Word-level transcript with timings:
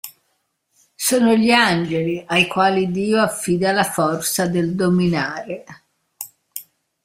Sono 0.95 1.35
gli 1.35 1.51
Angeli 1.51 2.23
ai 2.25 2.47
quali 2.47 2.89
Dio 2.89 3.21
affida 3.21 3.71
la 3.71 3.83
forza 3.83 4.47
del 4.47 4.73
Dominare. 4.73 5.63